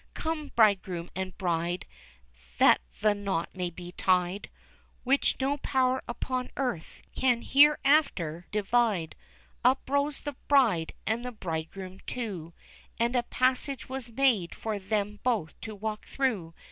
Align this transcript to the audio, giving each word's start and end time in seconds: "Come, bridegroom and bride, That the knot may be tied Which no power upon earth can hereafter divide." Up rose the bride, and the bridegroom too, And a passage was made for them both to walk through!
"Come, 0.15 0.51
bridegroom 0.55 1.11
and 1.15 1.37
bride, 1.37 1.85
That 2.57 2.81
the 3.01 3.13
knot 3.13 3.49
may 3.53 3.69
be 3.69 3.91
tied 3.91 4.49
Which 5.03 5.39
no 5.39 5.57
power 5.57 6.01
upon 6.07 6.49
earth 6.57 7.03
can 7.15 7.43
hereafter 7.43 8.47
divide." 8.49 9.15
Up 9.63 9.87
rose 9.87 10.21
the 10.21 10.35
bride, 10.47 10.93
and 11.05 11.23
the 11.23 11.31
bridegroom 11.31 11.99
too, 12.07 12.53
And 12.97 13.15
a 13.15 13.21
passage 13.21 13.89
was 13.89 14.09
made 14.11 14.55
for 14.55 14.79
them 14.79 15.19
both 15.21 15.61
to 15.61 15.75
walk 15.75 16.07
through! 16.07 16.55